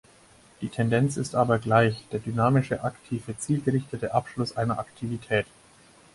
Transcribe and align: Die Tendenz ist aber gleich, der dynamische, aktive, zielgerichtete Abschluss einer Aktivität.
Die 0.61 0.69
Tendenz 0.69 1.15
ist 1.15 1.35
aber 1.35 1.59
gleich, 1.59 2.07
der 2.11 2.19
dynamische, 2.21 2.83
aktive, 2.83 3.37
zielgerichtete 3.37 4.15
Abschluss 4.15 4.57
einer 4.57 4.79
Aktivität. 4.79 5.45